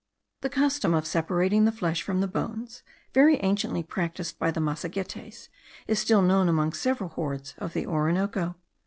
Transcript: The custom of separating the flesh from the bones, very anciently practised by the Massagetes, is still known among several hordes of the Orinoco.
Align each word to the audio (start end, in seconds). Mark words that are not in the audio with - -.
The 0.41 0.49
custom 0.49 0.95
of 0.95 1.05
separating 1.05 1.65
the 1.65 1.71
flesh 1.71 2.01
from 2.01 2.21
the 2.21 2.27
bones, 2.27 2.81
very 3.13 3.39
anciently 3.43 3.83
practised 3.83 4.39
by 4.39 4.49
the 4.49 4.59
Massagetes, 4.59 5.47
is 5.85 5.99
still 5.99 6.23
known 6.23 6.49
among 6.49 6.73
several 6.73 7.11
hordes 7.11 7.53
of 7.59 7.73
the 7.73 7.85
Orinoco. 7.85 8.55